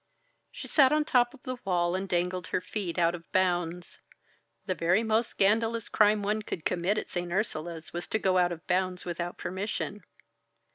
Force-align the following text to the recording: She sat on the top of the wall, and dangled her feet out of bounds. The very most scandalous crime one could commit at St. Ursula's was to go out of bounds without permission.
She 0.51 0.67
sat 0.67 0.91
on 0.91 1.01
the 1.03 1.11
top 1.11 1.31
of 1.35 1.43
the 1.43 1.57
wall, 1.63 1.93
and 1.93 2.09
dangled 2.09 2.47
her 2.47 2.59
feet 2.59 2.97
out 2.97 3.13
of 3.13 3.31
bounds. 3.31 3.99
The 4.65 4.73
very 4.73 5.03
most 5.03 5.29
scandalous 5.29 5.89
crime 5.89 6.23
one 6.23 6.41
could 6.41 6.65
commit 6.65 6.97
at 6.97 7.07
St. 7.07 7.31
Ursula's 7.31 7.93
was 7.93 8.07
to 8.07 8.17
go 8.17 8.39
out 8.39 8.51
of 8.51 8.65
bounds 8.65 9.05
without 9.05 9.37
permission. 9.37 10.01